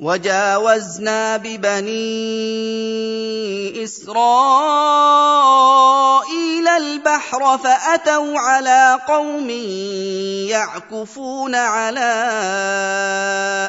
وجاوزنا 0.00 1.36
ببني 1.36 1.98
إسرائيل 3.84 4.18
البحر 6.68 7.58
فأتوا 7.58 8.38
على 8.38 8.98
قوم 9.08 9.50
يعكفون 10.50 11.54
على 11.54 12.10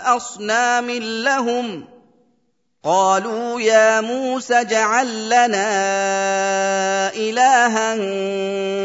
أصنام 0.05 0.92
لهم. 1.23 1.88
قالوا 2.84 3.61
يا 3.61 4.02
موسى 4.02 4.61
اجعل 4.61 5.25
لنا 5.25 5.70
إلها 7.14 7.96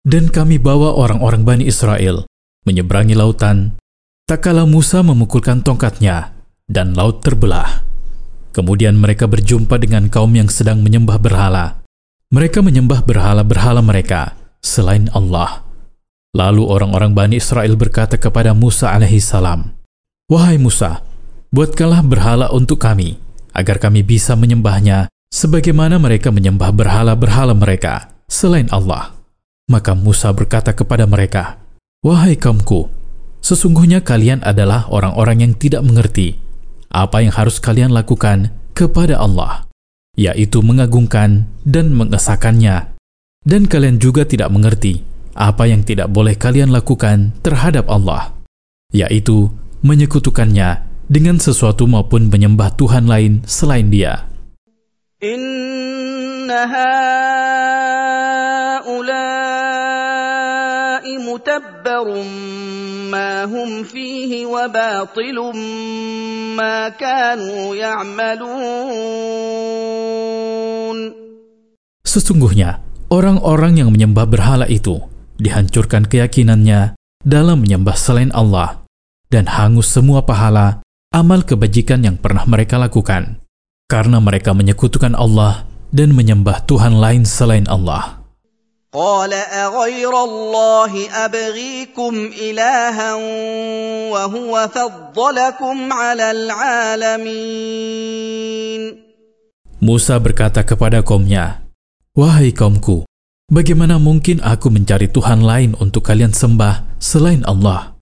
Dan 0.00 0.32
kami 0.32 0.56
bawa 0.56 0.96
orang-orang 0.96 1.44
Bani 1.44 1.68
Israel 1.68 2.24
menyeberangi 2.64 3.14
lautan, 3.14 3.76
tak 4.24 4.48
kala 4.48 4.64
Musa 4.68 5.04
memukulkan 5.04 5.60
tongkatnya, 5.60 6.32
dan 6.66 6.96
laut 6.96 7.20
terbelah. 7.24 7.84
Kemudian 8.50 8.98
mereka 8.98 9.30
berjumpa 9.30 9.78
dengan 9.78 10.10
kaum 10.10 10.32
yang 10.34 10.50
sedang 10.50 10.82
menyembah 10.82 11.20
berhala. 11.20 11.84
Mereka 12.30 12.62
menyembah 12.62 13.02
berhala-berhala 13.06 13.82
mereka 13.82 14.34
selain 14.62 15.06
Allah. 15.14 15.62
Lalu 16.30 16.62
orang-orang 16.62 17.10
Bani 17.10 17.36
Israel 17.42 17.74
berkata 17.74 18.14
kepada 18.14 18.54
Musa 18.54 18.94
alaihissalam, 18.94 19.74
Wahai 20.30 20.62
Musa, 20.62 21.02
buatkanlah 21.55 22.03
berhala 22.03 22.51
untuk 22.51 22.83
kami, 22.83 23.15
agar 23.55 23.79
kami 23.79 24.03
bisa 24.03 24.35
menyembahnya 24.35 25.07
sebagaimana 25.31 25.95
mereka 25.95 26.27
menyembah 26.27 26.75
berhala-berhala 26.75 27.55
mereka 27.55 28.11
selain 28.27 28.67
Allah. 28.75 29.15
Maka 29.71 29.95
Musa 29.95 30.35
berkata 30.35 30.75
kepada 30.75 31.07
mereka, 31.07 31.63
Wahai 32.03 32.35
kaumku, 32.35 32.91
sesungguhnya 33.39 34.03
kalian 34.03 34.43
adalah 34.43 34.85
orang-orang 34.91 35.47
yang 35.47 35.53
tidak 35.55 35.81
mengerti 35.81 36.37
apa 36.91 37.23
yang 37.23 37.31
harus 37.31 37.57
kalian 37.63 37.95
lakukan 37.95 38.51
kepada 38.75 39.17
Allah, 39.17 39.65
yaitu 40.19 40.59
mengagungkan 40.59 41.47
dan 41.63 41.95
mengesahkannya. 41.95 42.93
Dan 43.45 43.69
kalian 43.69 43.97
juga 43.97 44.27
tidak 44.27 44.51
mengerti 44.51 45.01
apa 45.33 45.69
yang 45.69 45.81
tidak 45.87 46.11
boleh 46.11 46.35
kalian 46.35 46.69
lakukan 46.69 47.33
terhadap 47.41 47.89
Allah, 47.89 48.33
yaitu 48.93 49.49
menyekutukannya 49.85 50.94
dengan 51.05 51.37
sesuatu 51.37 51.85
maupun 51.85 52.29
menyembah 52.29 52.73
Tuhan 52.77 53.05
lain 53.05 53.41
selain 53.45 53.89
Dia. 53.89 54.25
Inna 55.21 56.67
haulai 58.85 59.15
mutabbarum 61.17 62.27
ma 63.09 63.49
hum 63.49 63.81
fihi 63.87 64.45
wa 64.45 64.69
batilum 64.69 65.57
ma 66.53 66.93
kanu 66.93 67.73
ya'malun. 67.73 68.85
Sesungguhnya, 72.05 72.79
orang-orang 73.09 73.81
yang 73.81 73.89
menyembah 73.89 74.29
berhala 74.29 74.69
itu 74.69 75.01
dihancurkan 75.41 76.07
keyakinannya 76.07 76.95
dalam 77.25 77.65
menyembah 77.65 77.97
selain 77.97 78.29
Allah 78.31 78.85
dan 79.33 79.49
hangus 79.49 79.89
semua 79.89 80.21
pahala 80.21 80.84
amal 81.14 81.42
kebajikan 81.42 82.06
yang 82.06 82.16
pernah 82.16 82.46
mereka 82.46 82.78
lakukan 82.78 83.42
karena 83.90 84.22
mereka 84.22 84.54
menyekutukan 84.54 85.18
Allah 85.18 85.66
dan 85.90 86.14
menyembah 86.14 86.62
Tuhan 86.70 87.02
lain 87.02 87.26
selain 87.26 87.66
Allah. 87.66 88.20
قال 88.90 89.30
أغير 89.30 90.10
الله 90.10 90.92
أبغيكم 91.14 92.14
إلها 92.34 93.14
وهو 94.10 94.54
فضلكم 94.74 95.76
على 95.94 96.26
العالمين 96.34 97.70
Musa 99.78 100.18
berkata 100.18 100.66
kepada 100.66 101.06
kaumnya, 101.06 101.62
Wahai 102.18 102.50
kaumku, 102.50 103.06
bagaimana 103.46 104.02
mungkin 104.02 104.42
aku 104.42 104.74
mencari 104.74 105.06
Tuhan 105.06 105.40
lain 105.46 105.78
untuk 105.78 106.04
kalian 106.10 106.34
sembah 106.34 106.98
selain 106.98 107.46
Allah? 107.46 107.94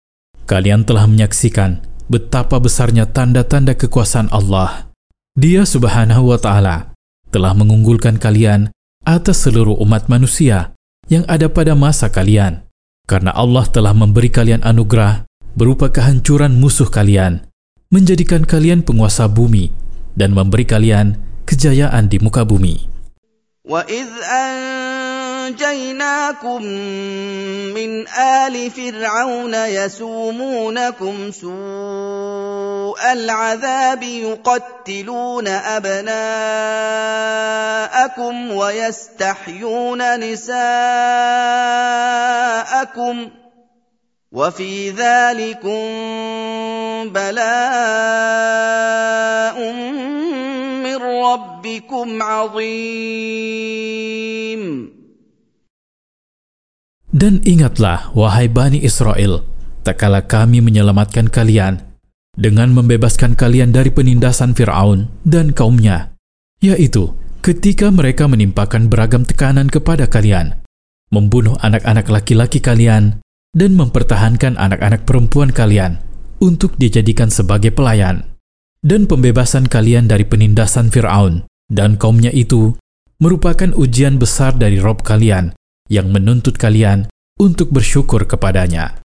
Kalian 0.48 0.88
telah 0.88 1.04
menyaksikan 1.04 1.84
betapa 2.08 2.56
besarnya 2.58 3.04
tanda-tanda 3.08 3.76
kekuasaan 3.76 4.32
Allah. 4.32 4.88
Dia 5.38 5.62
subhanahu 5.62 6.34
wa 6.34 6.38
ta'ala 6.40 6.76
telah 7.30 7.52
mengunggulkan 7.54 8.18
kalian 8.18 8.72
atas 9.04 9.46
seluruh 9.46 9.76
umat 9.84 10.10
manusia 10.10 10.74
yang 11.06 11.24
ada 11.28 11.46
pada 11.48 11.72
masa 11.78 12.10
kalian. 12.10 12.64
Karena 13.08 13.32
Allah 13.32 13.64
telah 13.68 13.96
memberi 13.96 14.28
kalian 14.28 14.60
anugerah 14.60 15.24
berupa 15.56 15.88
kehancuran 15.88 16.60
musuh 16.60 16.92
kalian, 16.92 17.48
menjadikan 17.88 18.44
kalian 18.44 18.84
penguasa 18.84 19.24
bumi, 19.24 19.72
dan 20.12 20.36
memberi 20.36 20.68
kalian 20.68 21.16
kejayaan 21.48 22.12
di 22.12 22.20
muka 22.20 22.44
bumi. 22.44 22.84
وَإِذْ 23.68 24.08
أَنجَيْنَاكُم 25.47 26.63
مِّنْ 27.75 28.07
آلِ 28.07 28.71
فِرْعَوْنَ 28.71 29.53
يَسُومُونَكُمْ 29.53 31.31
سُوءَ 31.31 33.11
الْعَذَابِ 33.13 34.03
يُقَتِّلُونَ 34.03 35.47
أَبْنَاءَكُمْ 35.47 36.11
وَيَسْتَحْيُونَ 38.51 40.19
نِسَاءَكُمْ 40.19 40.55
ۚ 43.27 43.29
وَفِي 44.31 44.89
ذَٰلِكُم 44.89 45.83
بَلَاءٌ 47.13 48.53
مِّن 50.83 50.95
رَّبِّكُمْ 50.95 52.23
عَظِيمٌ 52.23 53.53
Dan 57.23 57.39
ingatlah, 57.47 58.11
wahai 58.11 58.51
Bani 58.51 58.83
Israel, 58.83 59.47
tak 59.87 60.03
kala 60.03 60.27
kami 60.27 60.59
menyelamatkan 60.59 61.31
kalian 61.31 61.79
dengan 62.35 62.75
membebaskan 62.75 63.39
kalian 63.39 63.71
dari 63.71 63.95
penindasan 63.95 64.51
Fir'aun 64.51 65.07
dan 65.23 65.55
kaumnya, 65.55 66.11
yaitu 66.59 67.15
ketika 67.39 67.95
mereka 67.95 68.27
menimpakan 68.27 68.91
beragam 68.91 69.23
tekanan 69.23 69.71
kepada 69.71 70.03
kalian, 70.11 70.67
membunuh 71.15 71.55
anak-anak 71.63 72.11
laki-laki 72.11 72.59
kalian, 72.59 73.23
dan 73.55 73.71
mempertahankan 73.79 74.59
anak-anak 74.59 75.07
perempuan 75.07 75.55
kalian 75.55 76.03
untuk 76.43 76.75
dijadikan 76.75 77.31
sebagai 77.31 77.71
pelayan. 77.71 78.35
Dan 78.83 79.07
pembebasan 79.07 79.71
kalian 79.71 80.11
dari 80.11 80.27
penindasan 80.27 80.91
Fir'aun 80.91 81.47
dan 81.71 81.95
kaumnya 81.95 82.35
itu 82.35 82.75
merupakan 83.23 83.71
ujian 83.79 84.19
besar 84.19 84.59
dari 84.59 84.83
Rob 84.83 85.07
kalian 85.07 85.55
yang 85.87 86.11
menuntut 86.11 86.59
kalian 86.59 87.07
untuk 87.39 87.69
bersyukur 87.73 88.25
kepadanya. 88.29 89.03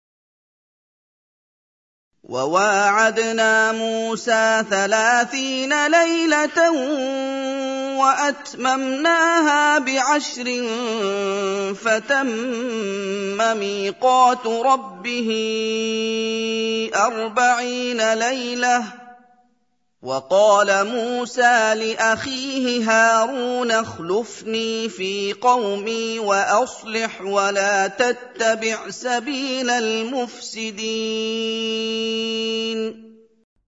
وواعدنا 2.22 3.72
موسى 3.72 4.65
ثلاثين 4.71 5.72
ليلة 5.87 6.59
وأتممناها 7.99 9.78
بعشر 9.78 10.49
فتم 11.75 12.28
ميقات 13.59 14.47
ربه 14.47 15.28
أربعين 16.94 18.12
ليلة 18.15 19.02
وقال 20.02 20.70
موسى 20.88 21.74
لأخيه 21.74 22.86
هارون 22.86 23.72
اخلفني 23.72 24.89
في 24.94 25.34
قومي 25.34 26.19
وأصلح 26.19 27.22
ولا 27.22 27.88
تتبع 27.88 28.78
سبيل 28.89 29.69
المفسدين 29.69 30.88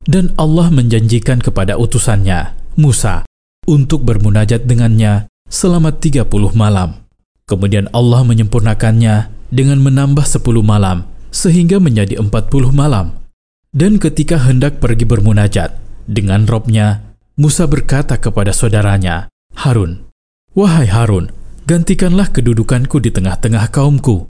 Dan 0.09 0.33
Allah 0.41 0.73
menjanjikan 0.73 1.37
kepada 1.37 1.77
utusannya, 1.77 2.57
Musa, 2.81 3.29
untuk 3.69 4.01
bermunajat 4.05 4.65
dengannya 4.65 5.29
selama 5.45 5.93
30 5.93 6.25
malam. 6.57 7.05
Kemudian 7.45 7.89
Allah 7.93 8.25
menyempurnakannya 8.25 9.29
dengan 9.53 9.77
menambah 9.81 10.25
10 10.25 10.65
malam, 10.65 11.05
sehingga 11.29 11.77
menjadi 11.77 12.17
40 12.21 12.73
malam. 12.73 13.21
Dan 13.69 14.01
ketika 14.01 14.41
hendak 14.41 14.81
pergi 14.81 15.05
bermunajat 15.05 15.82
dengan 16.09 16.45
robnya, 16.49 17.15
Musa 17.39 17.69
berkata 17.69 18.19
kepada 18.19 18.51
saudaranya, 18.51 19.31
Harun, 19.55 20.09
Wahai 20.57 20.89
Harun, 20.89 21.29
gantikanlah 21.69 22.33
kedudukanku 22.33 22.97
di 22.97 23.13
tengah-tengah 23.13 23.69
kaumku. 23.69 24.25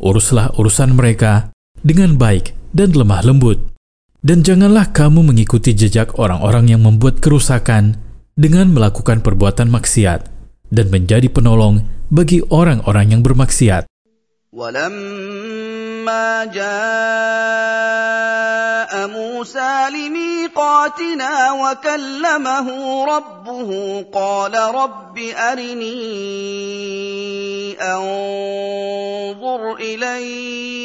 Uruslah 0.00 0.56
urusan 0.56 0.96
mereka 0.96 1.52
dengan 1.84 2.16
baik 2.16 2.56
dan 2.72 2.96
lemah 2.96 3.22
lembut. 3.22 3.60
Dan 4.18 4.42
janganlah 4.42 4.90
kamu 4.90 5.22
mengikuti 5.22 5.76
jejak 5.78 6.18
orang-orang 6.18 6.74
yang 6.74 6.82
membuat 6.82 7.22
kerusakan 7.22 8.00
dengan 8.34 8.74
melakukan 8.74 9.22
perbuatan 9.22 9.70
maksiat 9.70 10.26
dan 10.74 10.86
menjadi 10.90 11.30
penolong 11.30 11.86
bagi 12.10 12.42
orang-orang 12.50 13.14
yang 13.14 13.22
bermaksiat. 13.22 13.86
ولما 14.52 16.44
جاء 16.44 17.68
موسى 19.06 19.88
لميقاتنا 19.92 20.21
وكلمه 21.51 23.05
ربه 23.05 24.05
قال 24.13 24.55
رب 24.55 25.17
أرني 25.17 25.93
أنظر 27.81 29.75
إليك 29.75 30.83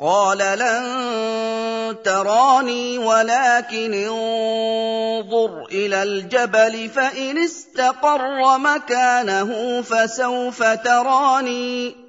قال 0.00 0.38
لن 0.38 1.96
تراني 2.04 2.98
ولكن 2.98 3.94
انظر 3.94 5.64
إلى 5.64 6.02
الجبل 6.02 6.88
فان 6.88 7.38
استقر 7.38 8.58
مكانه 8.58 9.82
فسوف 9.82 10.62
تراني 10.62 12.07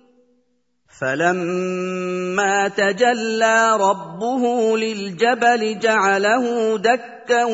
فلما 0.90 2.68
تجلى 2.68 3.78
ربه 3.78 4.44
للجبل 4.78 5.80
جعله 5.80 6.78
دكا 6.78 7.46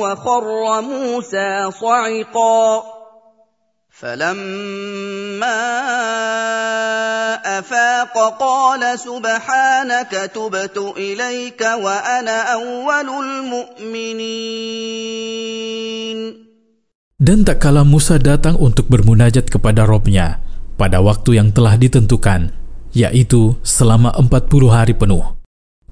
وخر 0.00 0.80
موسى 0.80 1.70
صعقا 1.80 2.82
فلما 4.00 5.62
افاق 7.58 8.38
قال 8.40 8.98
سبحانك 8.98 10.10
تبت 10.34 10.78
اليك 10.96 11.60
وأنا 11.60 12.42
اول 12.52 13.08
المؤمنين 13.24 14.64
Dan 17.24 17.40
tak 17.46 17.62
kala 17.62 17.88
Musa 17.88 18.20
datang 18.20 18.60
untuk 18.60 18.90
bermunajat 18.92 19.48
kepada 19.48 19.88
Robnya 19.88 20.43
pada 20.74 20.98
waktu 21.02 21.38
yang 21.38 21.54
telah 21.54 21.78
ditentukan, 21.78 22.50
yaitu 22.94 23.58
selama 23.62 24.14
40 24.18 24.70
hari 24.70 24.94
penuh. 24.94 25.34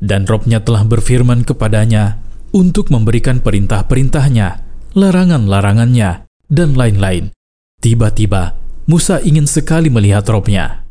Dan 0.02 0.26
Robnya 0.26 0.58
telah 0.62 0.82
berfirman 0.82 1.46
kepadanya 1.46 2.18
untuk 2.52 2.90
memberikan 2.90 3.38
perintah-perintahnya, 3.38 4.62
larangan-larangannya, 4.98 6.26
dan 6.52 6.68
lain-lain. 6.76 7.32
Tiba-tiba, 7.80 8.58
Musa 8.86 9.22
ingin 9.22 9.48
sekali 9.48 9.88
melihat 9.88 10.26
robnya. 10.28 10.84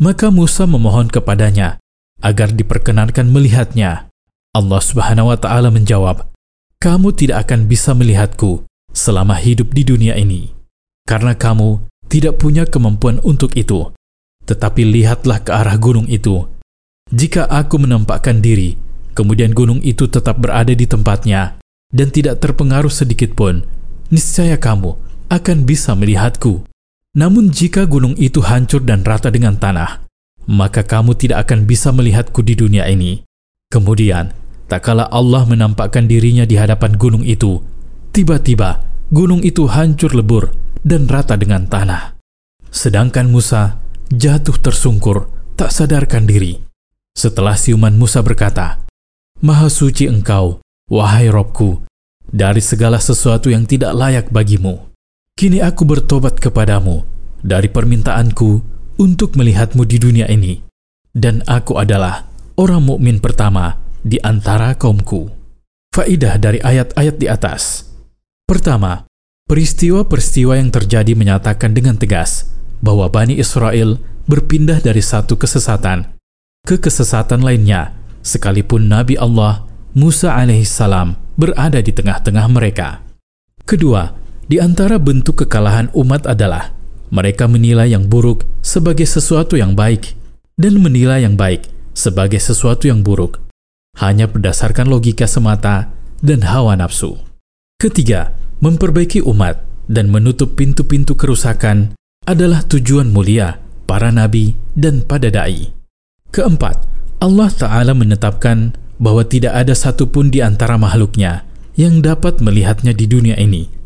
Maka 0.00 0.32
Musa 0.32 0.66
memohon 0.66 1.06
kepadanya 1.06 1.78
agar 2.24 2.50
diperkenankan 2.50 3.30
melihatnya. 3.30 4.10
Allah 4.56 4.80
Subhanahu 4.82 5.30
wa 5.30 5.38
taala 5.38 5.70
menjawab, 5.70 6.34
"Kamu 6.82 7.14
tidak 7.14 7.46
akan 7.48 7.70
bisa 7.70 7.94
melihatku 7.94 8.66
selama 8.90 9.38
hidup 9.38 9.70
di 9.70 9.86
dunia 9.86 10.18
ini, 10.18 10.50
karena 11.06 11.36
kamu 11.38 11.84
tidak 12.14 12.38
punya 12.38 12.62
kemampuan 12.62 13.18
untuk 13.26 13.58
itu. 13.58 13.90
Tetapi 14.46 14.86
lihatlah 14.86 15.42
ke 15.42 15.50
arah 15.50 15.74
gunung 15.74 16.06
itu. 16.06 16.46
Jika 17.10 17.50
aku 17.50 17.82
menampakkan 17.82 18.38
diri, 18.38 18.78
kemudian 19.18 19.50
gunung 19.50 19.82
itu 19.82 20.06
tetap 20.06 20.38
berada 20.38 20.70
di 20.70 20.86
tempatnya 20.86 21.58
dan 21.90 22.14
tidak 22.14 22.38
terpengaruh 22.38 22.92
sedikit 22.92 23.34
pun, 23.34 23.66
niscaya 24.14 24.54
kamu 24.62 24.94
akan 25.26 25.58
bisa 25.66 25.98
melihatku. 25.98 26.62
Namun 27.18 27.50
jika 27.50 27.82
gunung 27.82 28.14
itu 28.14 28.38
hancur 28.46 28.86
dan 28.86 29.02
rata 29.02 29.34
dengan 29.34 29.58
tanah, 29.58 30.06
maka 30.46 30.86
kamu 30.86 31.18
tidak 31.18 31.50
akan 31.50 31.66
bisa 31.66 31.90
melihatku 31.90 32.46
di 32.46 32.54
dunia 32.54 32.86
ini. 32.86 33.26
Kemudian, 33.74 34.30
tak 34.70 34.86
kala 34.86 35.10
Allah 35.10 35.42
menampakkan 35.50 36.06
dirinya 36.06 36.46
di 36.46 36.54
hadapan 36.54 36.94
gunung 36.94 37.26
itu, 37.26 37.58
tiba-tiba 38.14 38.86
gunung 39.10 39.42
itu 39.42 39.66
hancur 39.66 40.14
lebur 40.14 40.63
dan 40.84 41.08
rata 41.08 41.34
dengan 41.34 41.64
tanah. 41.66 42.20
Sedangkan 42.68 43.32
Musa 43.32 43.80
jatuh 44.12 44.60
tersungkur, 44.60 45.32
tak 45.56 45.72
sadarkan 45.72 46.28
diri. 46.28 46.60
Setelah 47.16 47.56
siuman 47.56 47.96
Musa 47.96 48.20
berkata, 48.20 48.84
Maha 49.40 49.72
suci 49.72 50.06
engkau, 50.06 50.60
wahai 50.92 51.32
Robku, 51.32 51.82
dari 52.28 52.60
segala 52.60 53.00
sesuatu 53.00 53.48
yang 53.48 53.64
tidak 53.64 53.96
layak 53.96 54.26
bagimu. 54.28 54.92
Kini 55.34 55.58
aku 55.58 55.82
bertobat 55.82 56.38
kepadamu 56.38 57.02
dari 57.42 57.66
permintaanku 57.66 58.50
untuk 58.98 59.34
melihatmu 59.34 59.82
di 59.82 59.98
dunia 59.98 60.26
ini, 60.30 60.62
dan 61.10 61.42
aku 61.46 61.74
adalah 61.78 62.30
orang 62.54 62.82
mukmin 62.86 63.18
pertama 63.18 63.78
di 64.02 64.18
antara 64.22 64.78
kaumku. 64.78 65.30
Faidah 65.94 66.38
dari 66.38 66.58
ayat-ayat 66.58 67.16
di 67.18 67.26
atas. 67.30 67.86
Pertama, 68.46 69.06
peristiwa-peristiwa 69.44 70.56
yang 70.56 70.72
terjadi 70.72 71.12
menyatakan 71.12 71.76
dengan 71.76 72.00
tegas 72.00 72.48
bahwa 72.80 73.08
Bani 73.12 73.36
Israel 73.36 74.00
berpindah 74.24 74.80
dari 74.80 75.04
satu 75.04 75.36
kesesatan 75.36 76.16
ke 76.64 76.80
kesesatan 76.80 77.44
lainnya, 77.44 77.92
sekalipun 78.24 78.88
Nabi 78.88 79.20
Allah 79.20 79.68
Musa 79.92 80.32
alaihissalam 80.32 81.12
berada 81.36 81.76
di 81.84 81.92
tengah-tengah 81.92 82.46
mereka. 82.48 83.04
Kedua, 83.68 84.16
di 84.48 84.56
antara 84.58 84.96
bentuk 84.96 85.44
kekalahan 85.44 85.92
umat 85.92 86.24
adalah 86.24 86.72
mereka 87.12 87.44
menilai 87.44 87.92
yang 87.92 88.08
buruk 88.08 88.48
sebagai 88.64 89.04
sesuatu 89.04 89.60
yang 89.60 89.76
baik 89.76 90.16
dan 90.56 90.80
menilai 90.80 91.22
yang 91.22 91.36
baik 91.36 91.68
sebagai 91.92 92.40
sesuatu 92.40 92.88
yang 92.88 93.04
buruk 93.04 93.44
hanya 94.00 94.26
berdasarkan 94.26 94.90
logika 94.90 95.28
semata 95.28 95.92
dan 96.24 96.42
hawa 96.48 96.74
nafsu. 96.74 97.20
Ketiga, 97.78 98.34
memperbaiki 98.64 99.20
umat 99.28 99.60
dan 99.92 100.08
menutup 100.08 100.56
pintu-pintu 100.56 101.12
kerusakan 101.12 101.92
adalah 102.24 102.64
tujuan 102.64 103.12
mulia 103.12 103.60
para 103.84 104.08
nabi 104.08 104.56
dan 104.72 105.04
pada 105.04 105.28
dai. 105.28 105.76
Keempat, 106.32 106.88
Allah 107.20 107.52
Ta'ala 107.52 107.92
menetapkan 107.92 108.72
bahwa 108.96 109.28
tidak 109.28 109.52
ada 109.52 109.76
satupun 109.76 110.32
di 110.32 110.40
antara 110.40 110.80
makhluknya 110.80 111.44
yang 111.76 112.00
dapat 112.00 112.40
melihatnya 112.40 112.96
di 112.96 113.04
dunia 113.04 113.36
ini 113.36 113.84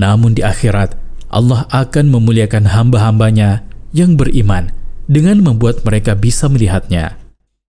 namun 0.00 0.32
di 0.32 0.40
akhirat, 0.40 0.96
Allah 1.28 1.68
akan 1.68 2.08
memuliakan 2.08 2.72
hamba-hambanya 2.72 3.68
yang 3.92 4.16
beriman 4.16 4.72
dengan 5.04 5.44
membuat 5.44 5.84
mereka 5.84 6.16
bisa 6.16 6.48
melihatnya. 6.48 7.19